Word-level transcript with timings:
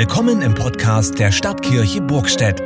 Willkommen 0.00 0.40
im 0.40 0.54
Podcast 0.54 1.18
der 1.18 1.30
Stadtkirche 1.30 2.00
Burgstedt. 2.00 2.58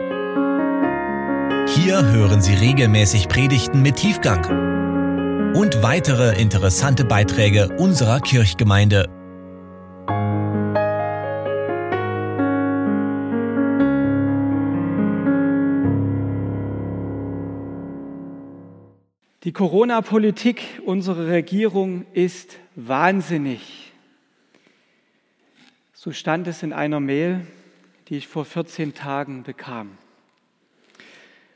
Hier 1.74 2.06
hören 2.12 2.40
Sie 2.40 2.54
regelmäßig 2.54 3.26
Predigten 3.26 3.82
mit 3.82 3.96
Tiefgang 3.96 5.52
und 5.56 5.82
weitere 5.82 6.40
interessante 6.40 7.04
Beiträge 7.04 7.76
unserer 7.76 8.20
Kirchgemeinde. 8.20 9.08
Die 19.42 19.52
Corona-Politik 19.52 20.82
unserer 20.86 21.26
Regierung 21.26 22.06
ist 22.12 22.60
wahnsinnig. 22.76 23.83
So 26.04 26.12
stand 26.12 26.46
es 26.48 26.62
in 26.62 26.74
einer 26.74 27.00
Mail, 27.00 27.46
die 28.08 28.18
ich 28.18 28.28
vor 28.28 28.44
14 28.44 28.92
Tagen 28.92 29.42
bekam. 29.42 29.96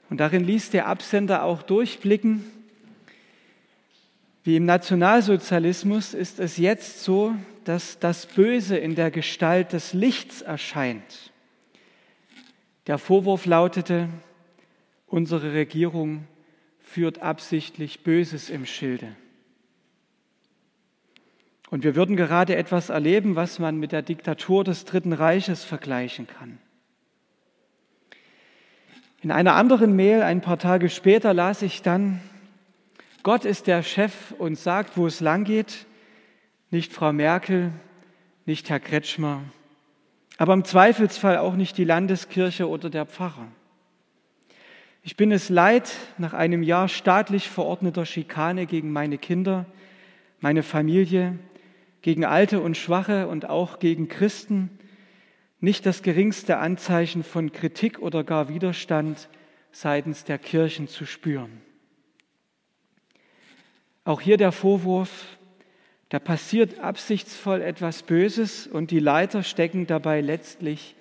Und 0.09 0.21
darin 0.21 0.43
ließ 0.43 0.71
der 0.71 0.87
Absender 0.87 1.43
auch 1.43 1.61
durchblicken, 1.61 2.43
wie 4.45 4.57
im 4.57 4.65
Nationalsozialismus 4.65 6.15
ist 6.15 6.41
es 6.41 6.57
jetzt 6.57 7.05
so, 7.05 7.35
dass 7.65 7.99
das 7.99 8.25
Böse 8.25 8.79
in 8.79 8.95
der 8.95 9.11
Gestalt 9.11 9.75
des 9.75 9.93
Lichts 9.93 10.41
erscheint. 10.41 11.31
Der 12.87 12.97
Vorwurf 12.97 13.45
lautete, 13.45 14.09
unsere 15.09 15.53
Regierung 15.53 16.27
führt 16.81 17.19
absichtlich 17.19 18.03
Böses 18.03 18.49
im 18.49 18.65
Schilde. 18.65 19.15
Und 21.71 21.85
wir 21.85 21.95
würden 21.95 22.17
gerade 22.17 22.57
etwas 22.57 22.89
erleben, 22.89 23.37
was 23.37 23.59
man 23.59 23.79
mit 23.79 23.93
der 23.93 24.03
Diktatur 24.03 24.65
des 24.65 24.85
Dritten 24.85 25.13
Reiches 25.13 25.65
vergleichen 25.65 26.27
kann. 26.27 26.59
In 29.21 29.31
einer 29.31 29.55
anderen 29.55 29.97
Mail 29.97 30.23
ein 30.23 30.41
paar 30.41 30.59
Tage 30.59 30.89
später 30.89 31.35
las 31.35 31.63
ich 31.63 31.83
dann, 31.83 32.21
Gott 33.23 33.45
ist 33.45 33.67
der 33.67 33.83
Chef 33.83 34.33
und 34.39 34.57
sagt, 34.57 34.97
wo 34.97 35.07
es 35.07 35.21
lang 35.21 35.45
geht, 35.45 35.87
nicht 36.71 36.93
Frau 36.93 37.13
Merkel, 37.13 37.73
nicht 38.47 38.71
Herr 38.71 38.81
Kretschmer, 38.81 39.43
aber 40.39 40.55
im 40.55 40.65
Zweifelsfall 40.65 41.39
auch 41.39 41.55
nicht 41.55 41.77
die 41.77 41.85
Landeskirche 41.85 42.69
oder 42.69 42.91
der 42.91 43.07
Pfarrer. 43.07 43.49
Ich 45.03 45.17
bin 45.17 45.33
es 45.33 45.49
leid, 45.49 45.91
nach 46.17 46.33
einem 46.33 46.63
Jahr 46.63 46.89
staatlich 46.89 47.51
verordneter 47.51 48.07
Schikane 48.07 48.67
gegen 48.67 48.93
meine 48.93 49.19
Kinder, 49.19 49.67
meine 50.41 50.63
Familie, 50.63 51.39
gegen 52.03 52.25
Alte 52.25 52.61
und 52.61 52.77
Schwache 52.77 53.29
und 53.29 53.49
auch 53.49 53.79
gegen 53.79 54.09
Christen 54.09 54.71
nicht 55.61 55.87
das 55.87 56.03
geringste 56.03 56.59
Anzeichen 56.59 57.25
von 57.25 57.53
Kritik 57.53 57.99
oder 57.99 58.23
gar 58.25 58.49
Widerstand 58.49 59.29
seitens 59.73 60.25
der 60.25 60.39
Kirchen 60.39 60.89
zu 60.89 61.05
spüren. 61.05 61.61
Auch 64.05 64.21
hier 64.21 64.37
der 64.37 64.53
Vorwurf, 64.53 65.39
da 66.09 66.19
passiert 66.19 66.79
absichtsvoll 66.79 67.61
etwas 67.61 68.03
Böses 68.03 68.67
und 68.67 68.91
die 68.91 69.01
Leiter 69.01 69.43
stecken 69.43 69.87
dabei 69.87 70.21
letztlich 70.21 70.95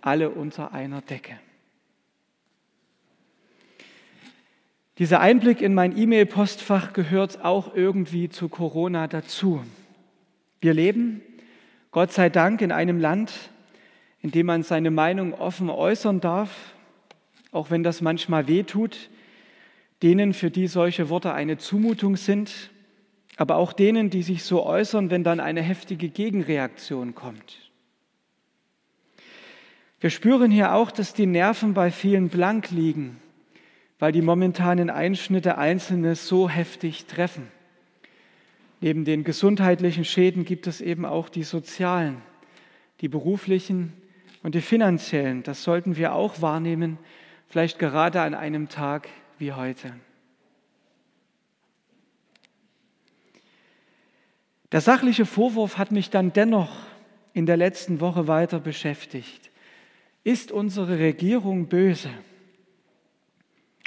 alle 0.00 0.30
unter 0.30 0.72
einer 0.72 1.02
Decke. 1.02 1.38
Dieser 4.98 5.20
Einblick 5.20 5.60
in 5.60 5.74
mein 5.74 5.98
E-Mail-Postfach 5.98 6.92
gehört 6.92 7.44
auch 7.44 7.74
irgendwie 7.74 8.28
zu 8.28 8.48
Corona 8.48 9.08
dazu. 9.08 9.64
Wir 10.64 10.72
leben, 10.72 11.20
Gott 11.90 12.10
sei 12.10 12.30
Dank, 12.30 12.62
in 12.62 12.72
einem 12.72 12.98
Land, 12.98 13.50
in 14.22 14.30
dem 14.30 14.46
man 14.46 14.62
seine 14.62 14.90
Meinung 14.90 15.34
offen 15.34 15.68
äußern 15.68 16.22
darf, 16.22 16.72
auch 17.52 17.70
wenn 17.70 17.82
das 17.82 18.00
manchmal 18.00 18.48
weh 18.48 18.62
tut, 18.62 19.10
denen, 20.02 20.32
für 20.32 20.50
die 20.50 20.66
solche 20.66 21.10
Worte 21.10 21.34
eine 21.34 21.58
Zumutung 21.58 22.16
sind, 22.16 22.70
aber 23.36 23.56
auch 23.56 23.74
denen, 23.74 24.08
die 24.08 24.22
sich 24.22 24.42
so 24.42 24.64
äußern, 24.64 25.10
wenn 25.10 25.22
dann 25.22 25.38
eine 25.38 25.60
heftige 25.60 26.08
Gegenreaktion 26.08 27.14
kommt. 27.14 27.70
Wir 30.00 30.08
spüren 30.08 30.50
hier 30.50 30.72
auch, 30.72 30.90
dass 30.90 31.12
die 31.12 31.26
Nerven 31.26 31.74
bei 31.74 31.90
vielen 31.90 32.30
blank 32.30 32.70
liegen, 32.70 33.20
weil 33.98 34.12
die 34.12 34.22
momentanen 34.22 34.88
Einschnitte 34.88 35.58
Einzelne 35.58 36.14
so 36.14 36.48
heftig 36.48 37.04
treffen. 37.04 37.52
Neben 38.80 39.04
den 39.04 39.24
gesundheitlichen 39.24 40.04
Schäden 40.04 40.44
gibt 40.44 40.66
es 40.66 40.80
eben 40.80 41.04
auch 41.04 41.28
die 41.28 41.44
sozialen, 41.44 42.20
die 43.00 43.08
beruflichen 43.08 43.92
und 44.42 44.54
die 44.54 44.60
finanziellen. 44.60 45.42
Das 45.42 45.62
sollten 45.62 45.96
wir 45.96 46.14
auch 46.14 46.42
wahrnehmen, 46.42 46.98
vielleicht 47.48 47.78
gerade 47.78 48.20
an 48.20 48.34
einem 48.34 48.68
Tag 48.68 49.08
wie 49.38 49.52
heute. 49.52 49.92
Der 54.72 54.80
sachliche 54.80 55.24
Vorwurf 55.24 55.78
hat 55.78 55.92
mich 55.92 56.10
dann 56.10 56.32
dennoch 56.32 56.76
in 57.32 57.46
der 57.46 57.56
letzten 57.56 58.00
Woche 58.00 58.26
weiter 58.26 58.58
beschäftigt. 58.58 59.50
Ist 60.24 60.50
unsere 60.50 60.98
Regierung 60.98 61.66
böse? 61.66 62.10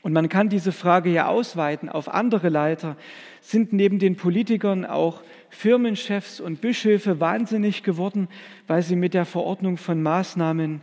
Und 0.03 0.13
man 0.13 0.29
kann 0.29 0.49
diese 0.49 0.71
Frage 0.71 1.09
ja 1.09 1.27
ausweiten 1.27 1.89
auf 1.89 2.07
andere 2.13 2.49
Leiter. 2.49 2.95
Sind 3.41 3.73
neben 3.73 3.99
den 3.99 4.15
Politikern 4.15 4.85
auch 4.85 5.23
Firmenchefs 5.49 6.39
und 6.39 6.61
Bischöfe 6.61 7.19
wahnsinnig 7.19 7.83
geworden, 7.83 8.27
weil 8.67 8.83
sie 8.83 8.95
mit 8.95 9.13
der 9.13 9.25
Verordnung 9.25 9.77
von 9.77 10.01
Maßnahmen 10.01 10.81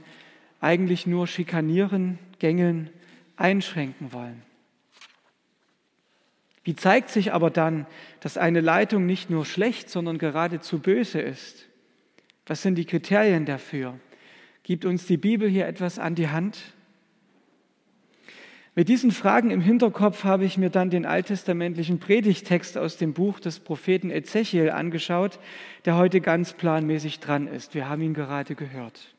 eigentlich 0.60 1.06
nur 1.06 1.26
schikanieren, 1.26 2.19
gängeln, 2.38 2.91
einschränken 3.36 4.12
wollen? 4.12 4.42
Wie 6.64 6.74
zeigt 6.74 7.10
sich 7.10 7.32
aber 7.32 7.50
dann, 7.50 7.86
dass 8.20 8.38
eine 8.38 8.62
Leitung 8.62 9.04
nicht 9.06 9.28
nur 9.28 9.44
schlecht, 9.44 9.91
sondern 9.91 10.19
geradezu 10.19 10.80
böse 10.80 11.20
ist? 11.20 11.66
Was 12.47 12.62
sind 12.62 12.76
die 12.76 12.86
Kriterien 12.86 13.44
dafür? 13.44 13.98
Gibt 14.62 14.86
uns 14.86 15.06
die 15.06 15.19
Bibel 15.19 15.48
hier 15.48 15.66
etwas 15.66 15.98
an 15.98 16.14
die 16.14 16.28
Hand? 16.28 16.73
Mit 18.76 18.88
diesen 18.88 19.12
Fragen 19.12 19.52
im 19.52 19.60
Hinterkopf 19.60 20.24
habe 20.24 20.44
ich 20.44 20.58
mir 20.58 20.68
dann 20.68 20.90
den 20.90 21.06
alttestamentlichen 21.06 22.00
Predigtext 22.00 22.76
aus 22.76 22.96
dem 22.96 23.12
Buch 23.12 23.38
des 23.38 23.60
Propheten 23.60 24.10
Ezechiel 24.10 24.70
angeschaut, 24.70 25.38
der 25.84 25.96
heute 25.96 26.20
ganz 26.20 26.54
planmäßig 26.54 27.20
dran 27.20 27.46
ist. 27.46 27.76
Wir 27.76 27.88
haben 27.88 28.02
ihn 28.02 28.14
gerade 28.14 28.56
gehört. 28.56 29.14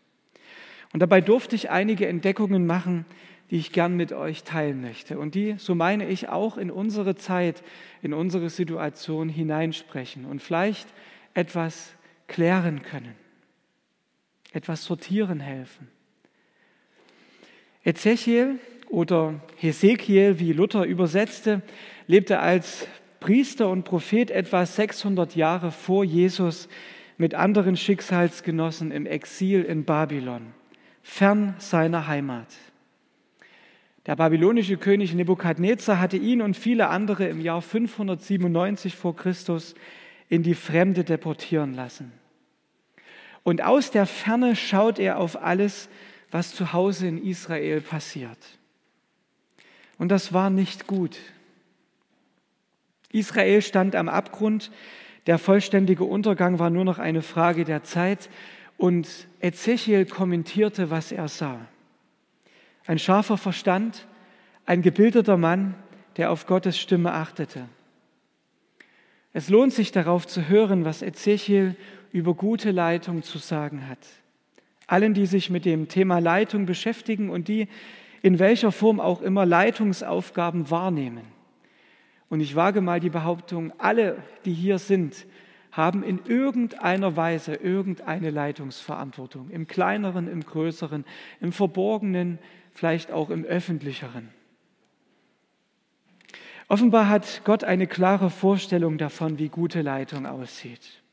Und 0.91 0.99
dabei 0.99 1.21
durfte 1.21 1.55
ich 1.55 1.69
einige 1.69 2.05
Entdeckungen 2.07 2.65
machen, 2.65 3.05
die 3.49 3.55
ich 3.55 3.71
gern 3.71 3.95
mit 3.95 4.11
euch 4.11 4.43
teilen 4.43 4.81
möchte 4.81 5.17
und 5.19 5.35
die, 5.35 5.55
so 5.57 5.73
meine 5.73 6.09
ich, 6.09 6.27
auch 6.27 6.57
in 6.57 6.69
unsere 6.69 7.15
Zeit, 7.15 7.63
in 8.01 8.13
unsere 8.13 8.49
Situation 8.49 9.29
hineinsprechen 9.29 10.25
und 10.25 10.41
vielleicht 10.41 10.89
etwas 11.33 11.93
klären 12.27 12.81
können, 12.81 13.15
etwas 14.51 14.83
sortieren 14.83 15.39
helfen. 15.39 15.87
Ezechiel 17.85 18.59
oder 18.89 19.35
Hesekiel, 19.57 20.39
wie 20.39 20.53
Luther 20.53 20.83
übersetzte, 20.85 21.61
lebte 22.07 22.39
als 22.39 22.87
Priester 23.19 23.69
und 23.69 23.83
Prophet 23.83 24.29
etwa 24.31 24.65
600 24.65 25.35
Jahre 25.35 25.71
vor 25.71 26.03
Jesus 26.03 26.69
mit 27.17 27.33
anderen 27.33 27.77
Schicksalsgenossen 27.77 28.91
im 28.91 29.05
Exil 29.05 29.63
in 29.63 29.83
Babylon, 29.83 30.53
fern 31.01 31.55
seiner 31.57 32.07
Heimat. 32.07 32.47
Der 34.05 34.15
babylonische 34.15 34.77
König 34.77 35.15
Nebukadnezar 35.15 35.99
hatte 35.99 36.17
ihn 36.17 36.41
und 36.41 36.55
viele 36.55 36.89
andere 36.89 37.27
im 37.27 37.41
Jahr 37.41 37.61
597 37.61 38.95
vor 38.95 39.15
Christus 39.15 39.73
in 40.29 40.43
die 40.43 40.53
Fremde 40.53 41.03
deportieren 41.03 41.73
lassen. 41.73 42.11
Und 43.43 43.63
aus 43.63 43.91
der 43.91 44.05
Ferne 44.05 44.55
schaut 44.55 44.99
er 44.99 45.19
auf 45.19 45.41
alles, 45.41 45.89
was 46.31 46.53
zu 46.53 46.73
Hause 46.73 47.07
in 47.07 47.23
Israel 47.23 47.81
passiert. 47.81 48.37
Und 49.97 50.09
das 50.09 50.33
war 50.33 50.49
nicht 50.49 50.87
gut. 50.87 51.17
Israel 53.11 53.61
stand 53.61 53.95
am 53.95 54.09
Abgrund, 54.09 54.71
der 55.27 55.39
vollständige 55.39 56.03
Untergang 56.03 56.59
war 56.59 56.69
nur 56.69 56.85
noch 56.85 56.99
eine 56.99 57.21
Frage 57.21 57.63
der 57.63 57.83
Zeit 57.83 58.29
und 58.77 59.07
Ezechiel 59.39 60.05
kommentierte, 60.05 60.91
was 60.91 61.11
er 61.11 61.27
sah. 61.27 61.59
Ein 62.85 62.99
scharfer 62.99 63.37
Verstand, 63.37 64.05
ein 64.65 64.81
gebildeter 64.81 65.37
Mann, 65.37 65.75
der 66.17 66.31
auf 66.31 66.45
Gottes 66.45 66.77
Stimme 66.77 67.13
achtete. 67.13 67.67
Es 69.33 69.49
lohnt 69.49 69.73
sich 69.73 69.91
darauf 69.91 70.27
zu 70.27 70.47
hören, 70.47 70.85
was 70.85 71.01
Ezechiel 71.01 71.75
über 72.11 72.33
gute 72.33 72.71
Leitung 72.71 73.23
zu 73.23 73.37
sagen 73.37 73.87
hat. 73.87 73.99
Allen, 74.87 75.13
die 75.13 75.25
sich 75.25 75.49
mit 75.49 75.65
dem 75.65 75.87
Thema 75.87 76.19
Leitung 76.19 76.65
beschäftigen 76.65 77.29
und 77.29 77.47
die 77.47 77.67
in 78.25 78.39
welcher 78.39 78.71
Form 78.71 78.99
auch 78.99 79.21
immer 79.21 79.45
Leitungsaufgaben 79.45 80.71
wahrnehmen. 80.71 81.27
Und 82.27 82.39
ich 82.39 82.55
wage 82.55 82.81
mal 82.81 82.99
die 82.99 83.11
Behauptung, 83.11 83.71
alle, 83.77 84.17
die 84.45 84.53
hier 84.53 84.79
sind, 84.79 85.27
haben 85.71 86.01
in 86.01 86.19
irgendeiner 86.25 87.15
Weise 87.15 87.53
irgendeine 87.53 88.31
Leitungsverantwortung, 88.31 89.51
im 89.51 89.67
kleineren, 89.67 90.27
im 90.27 90.43
größeren, 90.43 91.05
im 91.39 91.51
verborgenen, 91.51 92.39
vielleicht 92.71 93.11
auch 93.11 93.29
im 93.29 93.45
öffentlicheren. 93.45 94.29
Offenbar 96.67 97.07
hat 97.07 97.43
Gott 97.43 97.63
eine 97.63 97.85
klare 97.85 98.31
Vorstellung 98.31 98.97
davon, 98.97 99.37
wie 99.37 99.49
gute 99.49 99.83
Leitung 99.83 100.25
aussieht. 100.25 101.03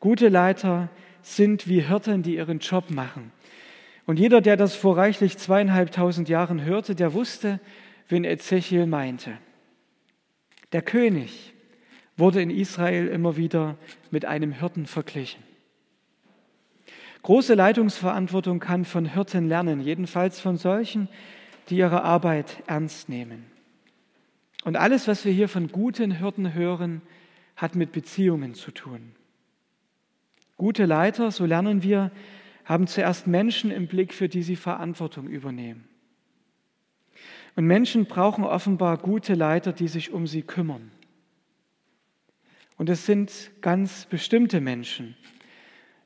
Gute 0.00 0.30
Leiter 0.30 0.88
sind 1.22 1.68
wie 1.68 1.82
Hirten, 1.82 2.24
die 2.24 2.34
ihren 2.34 2.58
Job 2.58 2.90
machen. 2.90 3.30
Und 4.06 4.18
jeder, 4.18 4.40
der 4.40 4.56
das 4.56 4.74
vor 4.74 4.96
reichlich 4.96 5.38
zweieinhalbtausend 5.38 6.28
Jahren 6.28 6.64
hörte, 6.64 6.94
der 6.94 7.12
wusste, 7.14 7.60
wen 8.08 8.24
Ezechiel 8.24 8.86
meinte. 8.86 9.38
Der 10.72 10.82
König 10.82 11.52
wurde 12.16 12.42
in 12.42 12.50
Israel 12.50 13.08
immer 13.08 13.36
wieder 13.36 13.76
mit 14.10 14.24
einem 14.24 14.52
Hirten 14.52 14.86
verglichen. 14.86 15.42
Große 17.22 17.54
Leitungsverantwortung 17.54 18.58
kann 18.58 18.84
von 18.84 19.06
Hirten 19.06 19.48
lernen, 19.48 19.80
jedenfalls 19.80 20.40
von 20.40 20.56
solchen, 20.56 21.08
die 21.68 21.76
ihre 21.76 22.02
Arbeit 22.02 22.62
ernst 22.66 23.08
nehmen. 23.08 23.46
Und 24.64 24.76
alles, 24.76 25.06
was 25.06 25.24
wir 25.24 25.32
hier 25.32 25.48
von 25.48 25.68
guten 25.68 26.10
Hirten 26.10 26.54
hören, 26.54 27.02
hat 27.56 27.76
mit 27.76 27.92
Beziehungen 27.92 28.54
zu 28.54 28.72
tun. 28.72 29.12
Gute 30.56 30.84
Leiter, 30.84 31.30
so 31.30 31.46
lernen 31.46 31.82
wir, 31.82 32.10
haben 32.64 32.86
zuerst 32.86 33.26
Menschen 33.26 33.70
im 33.70 33.86
Blick, 33.86 34.14
für 34.14 34.28
die 34.28 34.42
sie 34.42 34.56
Verantwortung 34.56 35.26
übernehmen. 35.28 35.88
Und 37.54 37.66
Menschen 37.66 38.06
brauchen 38.06 38.44
offenbar 38.44 38.98
gute 38.98 39.34
Leiter, 39.34 39.72
die 39.72 39.88
sich 39.88 40.12
um 40.12 40.26
sie 40.26 40.42
kümmern. 40.42 40.90
Und 42.76 42.88
es 42.88 43.04
sind 43.06 43.50
ganz 43.60 44.06
bestimmte 44.06 44.60
Menschen. 44.60 45.16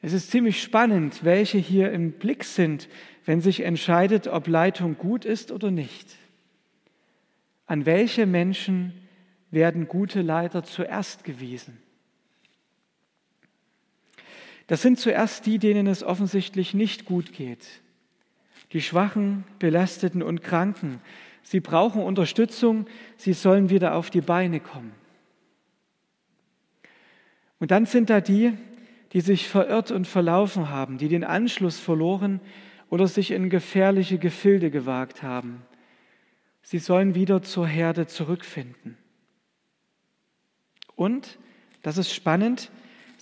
Es 0.02 0.12
ist 0.12 0.30
ziemlich 0.30 0.62
spannend, 0.62 1.24
welche 1.24 1.58
hier 1.58 1.92
im 1.92 2.12
Blick 2.12 2.44
sind, 2.44 2.88
wenn 3.24 3.40
sich 3.40 3.60
entscheidet, 3.60 4.28
ob 4.28 4.46
Leitung 4.46 4.98
gut 4.98 5.24
ist 5.24 5.52
oder 5.52 5.70
nicht. 5.70 6.16
An 7.66 7.86
welche 7.86 8.26
Menschen 8.26 8.92
werden 9.50 9.88
gute 9.88 10.22
Leiter 10.22 10.62
zuerst 10.62 11.24
gewiesen? 11.24 11.78
Das 14.66 14.82
sind 14.82 14.98
zuerst 14.98 15.46
die, 15.46 15.58
denen 15.58 15.86
es 15.86 16.02
offensichtlich 16.02 16.74
nicht 16.74 17.04
gut 17.04 17.32
geht. 17.32 17.66
Die 18.72 18.80
Schwachen, 18.80 19.44
Belasteten 19.58 20.22
und 20.22 20.42
Kranken. 20.42 21.00
Sie 21.42 21.60
brauchen 21.60 22.02
Unterstützung, 22.02 22.86
sie 23.16 23.32
sollen 23.32 23.70
wieder 23.70 23.94
auf 23.94 24.10
die 24.10 24.20
Beine 24.20 24.58
kommen. 24.58 24.92
Und 27.58 27.70
dann 27.70 27.86
sind 27.86 28.10
da 28.10 28.20
die, 28.20 28.52
die 29.12 29.20
sich 29.20 29.48
verirrt 29.48 29.92
und 29.92 30.06
verlaufen 30.06 30.68
haben, 30.68 30.98
die 30.98 31.08
den 31.08 31.24
Anschluss 31.24 31.78
verloren 31.78 32.40
oder 32.90 33.06
sich 33.06 33.30
in 33.30 33.48
gefährliche 33.50 34.18
Gefilde 34.18 34.70
gewagt 34.70 35.22
haben. 35.22 35.62
Sie 36.62 36.78
sollen 36.78 37.14
wieder 37.14 37.42
zur 37.42 37.66
Herde 37.66 38.08
zurückfinden. 38.08 38.98
Und, 40.96 41.38
das 41.82 41.98
ist 41.98 42.12
spannend, 42.12 42.70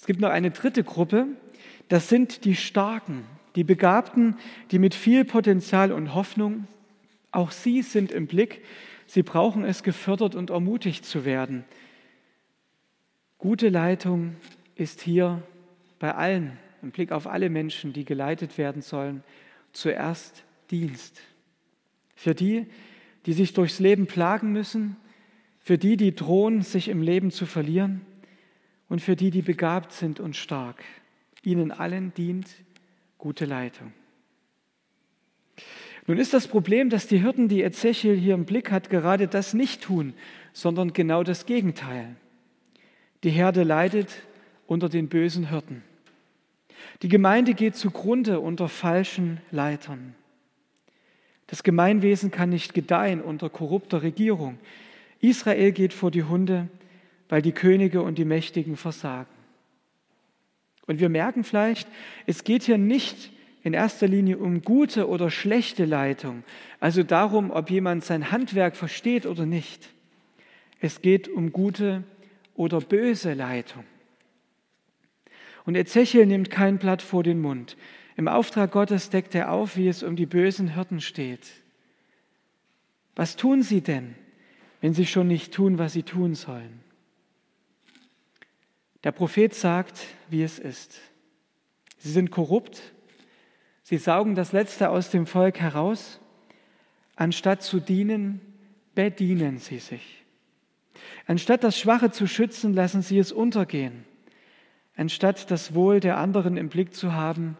es 0.04 0.06
gibt 0.06 0.20
noch 0.20 0.28
eine 0.28 0.50
dritte 0.50 0.84
Gruppe, 0.84 1.28
das 1.88 2.10
sind 2.10 2.44
die 2.44 2.56
Starken, 2.56 3.24
die 3.56 3.64
Begabten, 3.64 4.36
die 4.70 4.78
mit 4.78 4.94
viel 4.94 5.24
Potenzial 5.24 5.92
und 5.92 6.12
Hoffnung, 6.12 6.66
auch 7.30 7.50
sie 7.50 7.80
sind 7.80 8.12
im 8.12 8.26
Blick, 8.26 8.62
sie 9.06 9.22
brauchen 9.22 9.64
es 9.64 9.82
gefördert 9.82 10.34
und 10.34 10.50
ermutigt 10.50 11.06
zu 11.06 11.24
werden. 11.24 11.64
Gute 13.38 13.70
Leitung 13.70 14.36
ist 14.74 15.00
hier 15.00 15.42
bei 15.98 16.14
allen, 16.14 16.58
im 16.82 16.90
Blick 16.90 17.10
auf 17.10 17.26
alle 17.26 17.48
Menschen, 17.48 17.94
die 17.94 18.04
geleitet 18.04 18.58
werden 18.58 18.82
sollen, 18.82 19.24
zuerst 19.72 20.44
Dienst. 20.70 21.22
Für 22.14 22.34
die, 22.34 22.66
die 23.24 23.32
sich 23.32 23.54
durchs 23.54 23.80
Leben 23.80 24.06
plagen 24.06 24.52
müssen, 24.52 24.96
für 25.60 25.78
die, 25.78 25.96
die 25.96 26.14
drohen, 26.14 26.60
sich 26.60 26.88
im 26.88 27.00
Leben 27.00 27.30
zu 27.30 27.46
verlieren, 27.46 28.02
und 28.94 29.00
für 29.00 29.16
die, 29.16 29.32
die 29.32 29.42
begabt 29.42 29.90
sind 29.90 30.20
und 30.20 30.36
stark. 30.36 30.84
Ihnen 31.42 31.72
allen 31.72 32.14
dient 32.14 32.46
gute 33.18 33.44
Leitung. 33.44 33.92
Nun 36.06 36.16
ist 36.16 36.32
das 36.32 36.46
Problem, 36.46 36.90
dass 36.90 37.08
die 37.08 37.18
Hirten, 37.18 37.48
die 37.48 37.64
Ezechiel 37.64 38.16
hier 38.16 38.34
im 38.34 38.44
Blick 38.44 38.70
hat, 38.70 38.90
gerade 38.90 39.26
das 39.26 39.52
nicht 39.52 39.82
tun, 39.82 40.14
sondern 40.52 40.92
genau 40.92 41.24
das 41.24 41.44
Gegenteil. 41.44 42.14
Die 43.24 43.30
Herde 43.30 43.64
leidet 43.64 44.10
unter 44.68 44.88
den 44.88 45.08
bösen 45.08 45.48
Hirten. 45.48 45.82
Die 47.02 47.08
Gemeinde 47.08 47.54
geht 47.54 47.74
zugrunde 47.74 48.38
unter 48.38 48.68
falschen 48.68 49.40
Leitern. 49.50 50.14
Das 51.48 51.64
Gemeinwesen 51.64 52.30
kann 52.30 52.50
nicht 52.50 52.74
gedeihen 52.74 53.20
unter 53.20 53.50
korrupter 53.50 54.02
Regierung. 54.02 54.56
Israel 55.20 55.72
geht 55.72 55.92
vor 55.92 56.12
die 56.12 56.22
Hunde 56.22 56.68
weil 57.28 57.42
die 57.42 57.52
Könige 57.52 58.02
und 58.02 58.18
die 58.18 58.24
Mächtigen 58.24 58.76
versagen. 58.76 59.30
Und 60.86 61.00
wir 61.00 61.08
merken 61.08 61.44
vielleicht, 61.44 61.88
es 62.26 62.44
geht 62.44 62.64
hier 62.64 62.78
nicht 62.78 63.30
in 63.62 63.72
erster 63.72 64.06
Linie 64.06 64.36
um 64.36 64.60
gute 64.60 65.08
oder 65.08 65.30
schlechte 65.30 65.86
Leitung, 65.86 66.44
also 66.80 67.02
darum, 67.02 67.50
ob 67.50 67.70
jemand 67.70 68.04
sein 68.04 68.30
Handwerk 68.30 68.76
versteht 68.76 69.24
oder 69.24 69.46
nicht. 69.46 69.88
Es 70.80 71.00
geht 71.00 71.28
um 71.28 71.50
gute 71.50 72.04
oder 72.54 72.80
böse 72.80 73.32
Leitung. 73.32 73.84
Und 75.64 75.76
Ezechiel 75.76 76.26
nimmt 76.26 76.50
kein 76.50 76.76
Blatt 76.76 77.00
vor 77.00 77.22
den 77.22 77.40
Mund. 77.40 77.78
Im 78.16 78.28
Auftrag 78.28 78.70
Gottes 78.70 79.08
deckt 79.08 79.34
er 79.34 79.50
auf, 79.50 79.78
wie 79.78 79.88
es 79.88 80.02
um 80.02 80.14
die 80.14 80.26
bösen 80.26 80.74
Hirten 80.74 81.00
steht. 81.00 81.50
Was 83.16 83.36
tun 83.36 83.62
sie 83.62 83.80
denn, 83.80 84.14
wenn 84.82 84.92
sie 84.92 85.06
schon 85.06 85.26
nicht 85.26 85.54
tun, 85.54 85.78
was 85.78 85.94
sie 85.94 86.02
tun 86.02 86.34
sollen? 86.34 86.83
Der 89.04 89.12
Prophet 89.12 89.54
sagt, 89.54 90.00
wie 90.30 90.42
es 90.42 90.58
ist. 90.58 90.98
Sie 91.98 92.10
sind 92.10 92.30
korrupt, 92.30 92.80
sie 93.82 93.98
saugen 93.98 94.34
das 94.34 94.52
Letzte 94.52 94.88
aus 94.88 95.10
dem 95.10 95.26
Volk 95.26 95.60
heraus, 95.60 96.20
anstatt 97.14 97.62
zu 97.62 97.80
dienen, 97.80 98.40
bedienen 98.94 99.58
sie 99.58 99.78
sich. 99.78 100.24
Anstatt 101.26 101.64
das 101.64 101.78
Schwache 101.78 102.10
zu 102.10 102.26
schützen, 102.26 102.72
lassen 102.72 103.02
sie 103.02 103.18
es 103.18 103.30
untergehen. 103.30 104.04
Anstatt 104.96 105.50
das 105.50 105.74
Wohl 105.74 106.00
der 106.00 106.16
anderen 106.16 106.56
im 106.56 106.68
Blick 106.68 106.94
zu 106.94 107.12
haben, 107.12 107.56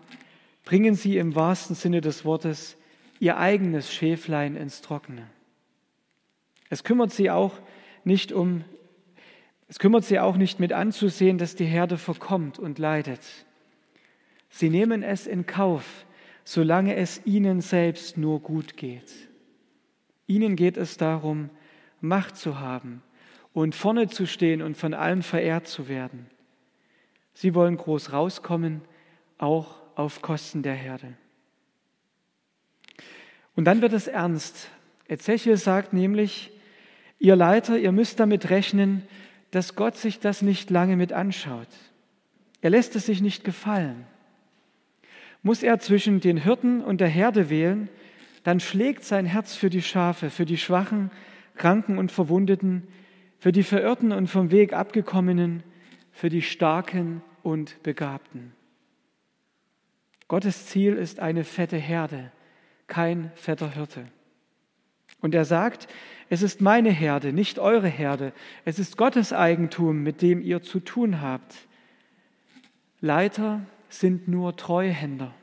bringen 0.65 0.95
sie 0.95 1.19
im 1.19 1.35
wahrsten 1.35 1.77
Sinne 1.77 2.01
des 2.01 2.25
Wortes 2.25 2.77
ihr 3.21 3.37
eigenes 3.37 3.93
Schäflein 3.93 4.57
ins 4.57 4.81
Trockene. 4.81 5.27
Es 6.71 6.85
kümmert 6.85 7.13
sie 7.13 7.31
auch 7.31 7.53
nicht 8.05 8.33
um 8.33 8.65
es 9.69 9.79
kümmert 9.79 10.05
sie 10.05 10.21
auch 10.21 10.37
nicht 10.37 10.61
mit 10.61 10.73
anzusehen, 10.73 11.39
dass 11.39 11.57
die 11.57 11.65
Herde 11.65 11.99
verkommt 11.99 12.59
und 12.59 12.79
leidet. 12.79 13.21
Sie 14.51 14.71
nehmen 14.71 15.03
es 15.03 15.27
in 15.27 15.47
Kauf, 15.47 16.05
solange 16.45 16.95
es 16.97 17.25
ihnen 17.25 17.61
selbst 17.61 18.17
nur 18.17 18.41
gut 18.41 18.77
geht. 18.77 19.11
Ihnen 20.27 20.57
geht 20.57 20.77
es 20.77 20.97
darum, 20.97 21.51
Macht 22.01 22.37
zu 22.37 22.61
haben 22.61 23.03
und 23.55 23.75
vorne 23.75 24.09
zu 24.09 24.27
stehen 24.27 24.61
und 24.61 24.77
von 24.77 24.93
allem 24.93 25.23
verehrt 25.23 25.67
zu 25.67 25.89
werden. 25.89 26.27
Sie 27.33 27.55
wollen 27.55 27.77
groß 27.77 28.13
rauskommen, 28.13 28.83
auch 29.39 29.77
auf 29.97 30.21
Kosten 30.21 30.63
der 30.63 30.75
Herde. 30.75 31.15
Und 33.57 33.65
dann 33.65 33.81
wird 33.81 33.93
es 33.93 34.07
ernst. 34.07 34.69
Ezechiel 35.09 35.57
sagt 35.57 35.93
nämlich, 35.93 36.51
ihr 37.19 37.37
Leiter, 37.37 37.79
ihr 37.79 37.93
müsst 37.93 38.21
damit 38.21 38.51
rechnen, 38.51 39.03
dass 39.55 39.77
Gott 39.77 39.97
sich 39.97 40.19
das 40.19 40.43
nicht 40.43 40.71
lange 40.71 40.97
mit 40.97 41.13
anschaut. 41.13 41.69
Er 42.61 42.71
lässt 42.71 42.97
es 42.97 43.07
sich 43.07 43.21
nicht 43.21 43.45
gefallen. 43.45 44.07
Muss 45.43 45.63
er 45.63 45.79
zwischen 45.79 46.21
den 46.21 46.39
Hirten 46.39 46.83
und 46.83 47.01
der 47.01 47.09
Herde 47.09 47.51
wählen, 47.51 47.89
dann 48.43 48.59
schlägt 48.59 49.05
sein 49.05 49.27
Herz 49.27 49.55
für 49.55 49.71
die 49.71 49.83
Schafe, 49.83 50.31
für 50.31 50.45
die 50.45 50.57
Schwachen, 50.57 51.11
Kranken 51.55 51.99
und 51.99 52.11
Verwundeten, 52.11 52.89
für 53.39 53.53
die 53.53 53.63
Verirrten 53.63 54.11
und 54.13 54.27
vom 54.27 54.51
Weg 54.51 54.73
abgekommenen, 54.73 55.63
für 56.11 56.31
die 56.31 56.43
Starken 56.43 57.23
und 57.43 57.83
Begabten. 57.83 58.55
Gottes 60.27 60.67
Ziel 60.67 60.95
ist 60.95 61.21
eine 61.21 61.45
fette 61.45 61.77
Herde, 61.77 62.33
kein 62.87 63.31
fetter 63.35 63.71
Hirte. 63.71 64.05
Und 65.21 65.35
er 65.35 65.45
sagt, 65.45 65.89
es 66.31 66.43
ist 66.43 66.61
meine 66.61 66.91
Herde, 66.91 67.33
nicht 67.33 67.59
eure 67.59 67.89
Herde. 67.89 68.33
Es 68.65 68.79
ist 68.79 68.97
Gottes 68.97 69.33
Eigentum, 69.33 70.03
mit 70.03 70.23
dem 70.23 70.41
ihr 70.41 70.63
zu 70.63 70.81
tun 70.81 71.21
habt. 71.21 71.55
Leiter 73.01 73.61
sind 73.89 74.29
nur 74.29 74.57
Treuhänder. 74.57 75.35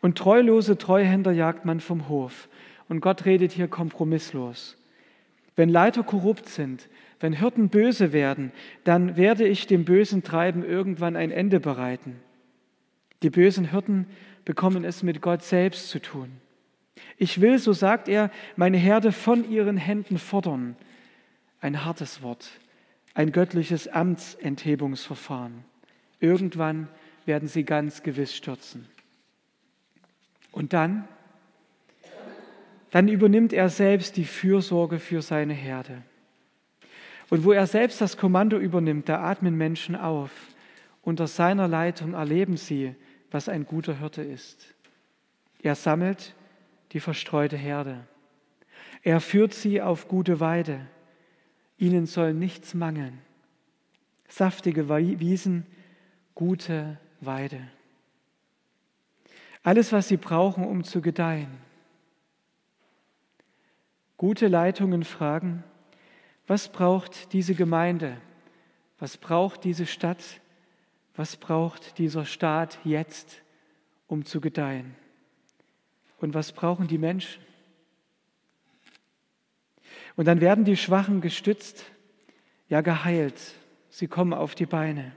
Und 0.00 0.18
treulose 0.18 0.78
Treuhänder 0.78 1.32
jagt 1.32 1.64
man 1.64 1.80
vom 1.80 2.08
Hof. 2.08 2.48
Und 2.88 3.00
Gott 3.00 3.24
redet 3.24 3.52
hier 3.52 3.68
kompromisslos. 3.68 4.76
Wenn 5.56 5.68
Leiter 5.68 6.02
korrupt 6.02 6.48
sind, 6.48 6.88
Wenn 7.18 7.32
Hirten 7.32 7.70
böse 7.70 8.12
werden, 8.12 8.52
dann 8.84 9.16
werde 9.16 9.46
ich 9.46 9.66
dem 9.66 9.84
bösen 9.84 10.22
Treiben 10.22 10.64
irgendwann 10.64 11.16
ein 11.16 11.30
Ende 11.30 11.60
bereiten. 11.60 12.16
Die 13.22 13.30
bösen 13.30 13.70
Hirten 13.70 14.06
bekommen 14.44 14.84
es 14.84 15.02
mit 15.02 15.22
Gott 15.22 15.42
selbst 15.42 15.88
zu 15.88 16.00
tun. 16.00 16.30
Ich 17.18 17.40
will, 17.40 17.58
so 17.58 17.72
sagt 17.72 18.08
er, 18.08 18.30
meine 18.56 18.76
Herde 18.76 19.12
von 19.12 19.50
ihren 19.50 19.76
Händen 19.76 20.18
fordern. 20.18 20.76
Ein 21.60 21.84
hartes 21.84 22.22
Wort, 22.22 22.50
ein 23.14 23.32
göttliches 23.32 23.88
Amtsenthebungsverfahren. 23.88 25.64
Irgendwann 26.20 26.88
werden 27.24 27.48
sie 27.48 27.64
ganz 27.64 28.02
gewiss 28.02 28.34
stürzen. 28.34 28.86
Und 30.52 30.72
dann, 30.72 31.06
dann 32.90 33.08
übernimmt 33.08 33.52
er 33.52 33.68
selbst 33.68 34.16
die 34.16 34.24
Fürsorge 34.24 34.98
für 34.98 35.22
seine 35.22 35.54
Herde. 35.54 36.02
Und 37.28 37.44
wo 37.44 37.52
er 37.52 37.66
selbst 37.66 38.00
das 38.00 38.16
Kommando 38.16 38.58
übernimmt, 38.58 39.08
da 39.08 39.22
atmen 39.22 39.56
Menschen 39.56 39.96
auf. 39.96 40.30
Unter 41.02 41.26
seiner 41.26 41.68
Leitung 41.68 42.14
erleben 42.14 42.56
sie, 42.56 42.94
was 43.30 43.48
ein 43.48 43.66
guter 43.66 43.98
Hirte 43.98 44.22
ist. 44.22 44.74
Er 45.62 45.74
sammelt 45.74 46.34
die 46.96 47.00
verstreute 47.00 47.58
Herde. 47.58 48.06
Er 49.02 49.20
führt 49.20 49.52
sie 49.52 49.82
auf 49.82 50.08
gute 50.08 50.40
Weide. 50.40 50.86
Ihnen 51.76 52.06
soll 52.06 52.32
nichts 52.32 52.72
mangeln. 52.72 53.18
Saftige 54.28 54.88
Wiesen, 54.88 55.66
gute 56.34 56.96
Weide. 57.20 57.60
Alles, 59.62 59.92
was 59.92 60.08
sie 60.08 60.16
brauchen, 60.16 60.64
um 60.64 60.84
zu 60.84 61.02
gedeihen. 61.02 61.58
Gute 64.16 64.48
Leitungen 64.48 65.04
fragen, 65.04 65.64
was 66.46 66.72
braucht 66.72 67.34
diese 67.34 67.54
Gemeinde? 67.54 68.16
Was 68.98 69.18
braucht 69.18 69.64
diese 69.64 69.84
Stadt? 69.84 70.40
Was 71.14 71.36
braucht 71.36 71.98
dieser 71.98 72.24
Staat 72.24 72.78
jetzt, 72.84 73.42
um 74.06 74.24
zu 74.24 74.40
gedeihen? 74.40 74.96
Und 76.18 76.34
was 76.34 76.52
brauchen 76.52 76.88
die 76.88 76.98
Menschen? 76.98 77.42
Und 80.16 80.26
dann 80.26 80.40
werden 80.40 80.64
die 80.64 80.76
Schwachen 80.76 81.20
gestützt, 81.20 81.84
ja 82.68 82.80
geheilt. 82.80 83.40
Sie 83.90 84.08
kommen 84.08 84.32
auf 84.32 84.54
die 84.54 84.66
Beine. 84.66 85.12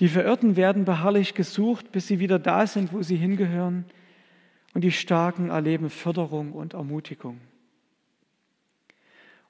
Die 0.00 0.08
Verirrten 0.08 0.56
werden 0.56 0.84
beharrlich 0.84 1.34
gesucht, 1.34 1.90
bis 1.92 2.06
sie 2.06 2.20
wieder 2.20 2.38
da 2.38 2.66
sind, 2.66 2.92
wo 2.92 3.02
sie 3.02 3.16
hingehören. 3.16 3.84
Und 4.74 4.82
die 4.82 4.92
Starken 4.92 5.50
erleben 5.50 5.90
Förderung 5.90 6.52
und 6.52 6.74
Ermutigung. 6.74 7.40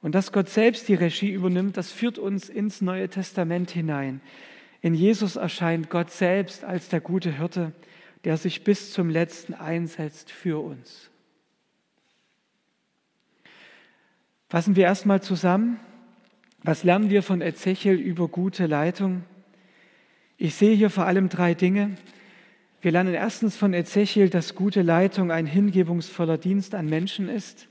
Und 0.00 0.14
dass 0.14 0.32
Gott 0.32 0.48
selbst 0.48 0.88
die 0.88 0.94
Regie 0.94 1.30
übernimmt, 1.30 1.76
das 1.76 1.90
führt 1.90 2.18
uns 2.18 2.48
ins 2.48 2.80
Neue 2.80 3.08
Testament 3.08 3.70
hinein. 3.70 4.20
In 4.80 4.94
Jesus 4.94 5.36
erscheint 5.36 5.90
Gott 5.90 6.10
selbst 6.10 6.64
als 6.64 6.88
der 6.88 7.00
gute 7.00 7.36
Hirte, 7.36 7.72
der 8.24 8.36
sich 8.36 8.64
bis 8.64 8.92
zum 8.92 9.10
letzten 9.10 9.54
einsetzt 9.54 10.30
für 10.30 10.62
uns. 10.62 11.10
Fassen 14.48 14.76
wir 14.76 14.84
erstmal 14.84 15.22
zusammen. 15.22 15.78
Was 16.62 16.82
lernen 16.82 17.10
wir 17.10 17.22
von 17.22 17.42
Ezechiel 17.42 17.94
über 17.94 18.28
gute 18.28 18.66
Leitung? 18.66 19.24
Ich 20.36 20.54
sehe 20.54 20.74
hier 20.74 20.90
vor 20.90 21.04
allem 21.04 21.28
drei 21.28 21.54
Dinge. 21.54 21.96
Wir 22.80 22.92
lernen 22.92 23.14
erstens 23.14 23.56
von 23.56 23.74
Ezechiel, 23.74 24.30
dass 24.30 24.54
gute 24.54 24.82
Leitung 24.82 25.30
ein 25.30 25.46
hingebungsvoller 25.46 26.38
Dienst 26.38 26.74
an 26.74 26.86
Menschen 26.86 27.28
ist. 27.28 27.68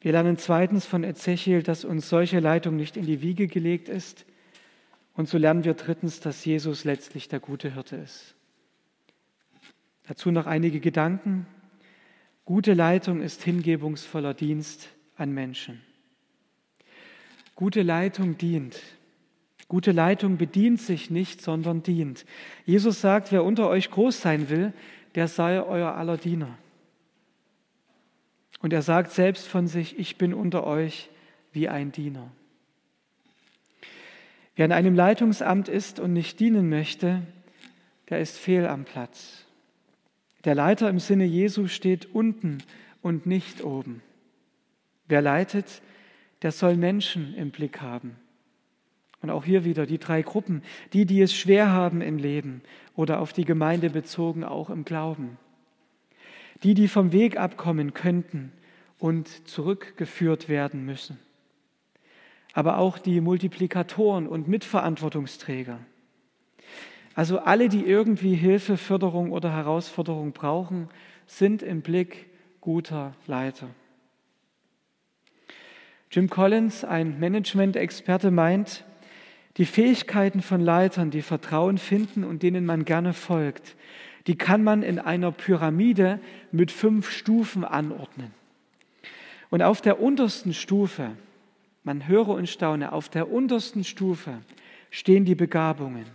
Wir 0.00 0.12
lernen 0.12 0.38
zweitens 0.38 0.86
von 0.86 1.02
Ezechiel, 1.02 1.62
dass 1.62 1.84
uns 1.84 2.08
solche 2.08 2.38
Leitung 2.40 2.76
nicht 2.76 2.96
in 2.96 3.06
die 3.06 3.22
Wiege 3.22 3.46
gelegt 3.46 3.88
ist. 3.88 4.24
Und 5.14 5.28
so 5.28 5.38
lernen 5.38 5.64
wir 5.64 5.74
drittens, 5.74 6.20
dass 6.20 6.44
Jesus 6.44 6.84
letztlich 6.84 7.28
der 7.28 7.40
gute 7.40 7.72
Hirte 7.72 7.96
ist. 7.96 8.34
Dazu 10.06 10.30
noch 10.30 10.46
einige 10.46 10.80
Gedanken. 10.80 11.46
Gute 12.44 12.74
Leitung 12.74 13.22
ist 13.22 13.42
hingebungsvoller 13.42 14.34
Dienst 14.34 14.90
an 15.16 15.32
Menschen. 15.32 15.80
Gute 17.54 17.82
Leitung 17.82 18.36
dient. 18.36 18.80
Gute 19.68 19.92
Leitung 19.92 20.36
bedient 20.36 20.80
sich 20.80 21.10
nicht, 21.10 21.40
sondern 21.40 21.82
dient. 21.82 22.26
Jesus 22.66 23.00
sagt, 23.00 23.32
wer 23.32 23.44
unter 23.44 23.68
euch 23.68 23.90
groß 23.90 24.20
sein 24.20 24.50
will, 24.50 24.72
der 25.14 25.28
sei 25.28 25.62
euer 25.62 25.94
aller 25.94 26.16
Diener. 26.16 26.58
Und 28.60 28.72
er 28.72 28.82
sagt 28.82 29.12
selbst 29.12 29.46
von 29.46 29.66
sich, 29.68 29.98
ich 29.98 30.16
bin 30.16 30.34
unter 30.34 30.66
euch 30.66 31.08
wie 31.52 31.68
ein 31.68 31.92
Diener. 31.92 32.30
Wer 34.56 34.66
in 34.66 34.72
einem 34.72 34.94
Leitungsamt 34.94 35.68
ist 35.68 35.98
und 35.98 36.12
nicht 36.12 36.40
dienen 36.40 36.68
möchte, 36.68 37.22
der 38.10 38.20
ist 38.20 38.38
fehl 38.38 38.66
am 38.66 38.84
Platz. 38.84 39.43
Der 40.44 40.54
Leiter 40.54 40.90
im 40.90 40.98
Sinne 40.98 41.24
Jesu 41.24 41.68
steht 41.68 42.14
unten 42.14 42.58
und 43.00 43.26
nicht 43.26 43.64
oben. 43.64 44.02
Wer 45.08 45.22
leitet, 45.22 45.82
der 46.42 46.52
soll 46.52 46.76
Menschen 46.76 47.34
im 47.34 47.50
Blick 47.50 47.80
haben. 47.80 48.16
Und 49.22 49.30
auch 49.30 49.44
hier 49.44 49.64
wieder 49.64 49.86
die 49.86 49.98
drei 49.98 50.20
Gruppen, 50.20 50.62
die, 50.92 51.06
die 51.06 51.22
es 51.22 51.34
schwer 51.34 51.70
haben 51.70 52.02
im 52.02 52.18
Leben 52.18 52.60
oder 52.94 53.20
auf 53.20 53.32
die 53.32 53.46
Gemeinde 53.46 53.88
bezogen 53.88 54.44
auch 54.44 54.68
im 54.68 54.84
Glauben. 54.84 55.38
Die, 56.62 56.74
die 56.74 56.88
vom 56.88 57.12
Weg 57.12 57.38
abkommen 57.38 57.94
könnten 57.94 58.52
und 58.98 59.48
zurückgeführt 59.48 60.50
werden 60.50 60.84
müssen. 60.84 61.18
Aber 62.52 62.78
auch 62.78 62.98
die 62.98 63.22
Multiplikatoren 63.22 64.26
und 64.26 64.46
Mitverantwortungsträger. 64.46 65.80
Also 67.14 67.38
alle, 67.38 67.68
die 67.68 67.84
irgendwie 67.84 68.34
Hilfe, 68.34 68.76
Förderung 68.76 69.30
oder 69.30 69.52
Herausforderung 69.52 70.32
brauchen, 70.32 70.88
sind 71.26 71.62
im 71.62 71.80
Blick 71.80 72.26
guter 72.60 73.14
Leiter. 73.26 73.68
Jim 76.10 76.28
Collins, 76.28 76.84
ein 76.84 77.18
Management-Experte, 77.18 78.30
meint, 78.30 78.84
die 79.56 79.64
Fähigkeiten 79.64 80.42
von 80.42 80.60
Leitern, 80.60 81.10
die 81.10 81.22
Vertrauen 81.22 81.78
finden 81.78 82.24
und 82.24 82.42
denen 82.42 82.66
man 82.66 82.84
gerne 82.84 83.12
folgt, 83.12 83.76
die 84.26 84.36
kann 84.36 84.64
man 84.64 84.82
in 84.82 84.98
einer 84.98 85.30
Pyramide 85.30 86.18
mit 86.50 86.72
fünf 86.72 87.10
Stufen 87.10 87.64
anordnen. 87.64 88.32
Und 89.50 89.62
auf 89.62 89.80
der 89.80 90.00
untersten 90.00 90.54
Stufe, 90.54 91.12
man 91.84 92.08
höre 92.08 92.30
und 92.30 92.48
staune, 92.48 92.92
auf 92.92 93.08
der 93.08 93.30
untersten 93.30 93.84
Stufe 93.84 94.38
stehen 94.90 95.24
die 95.24 95.34
Begabungen. 95.34 96.06